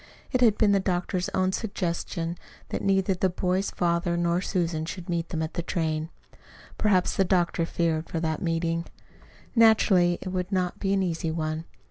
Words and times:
It 0.31 0.41
had 0.41 0.57
been 0.57 0.71
the 0.71 0.79
doctor's 0.79 1.29
own 1.29 1.51
suggestion 1.51 2.35
that 2.69 2.81
neither 2.81 3.13
the 3.13 3.29
boy's 3.29 3.69
father 3.69 4.17
nor 4.17 4.41
Susan 4.41 4.83
should 4.83 5.07
meet 5.09 5.29
them 5.29 5.43
at 5.43 5.53
the 5.53 5.61
train. 5.61 6.09
Perhaps 6.79 7.15
the 7.17 7.23
doctor 7.23 7.67
feared 7.67 8.09
for 8.09 8.19
that 8.19 8.41
meeting. 8.41 8.85
Naturally 9.55 10.17
it 10.19 10.29
would 10.29 10.51
not 10.51 10.79
be 10.79 10.91
an 10.93 11.03
easy 11.03 11.29
one. 11.29 11.65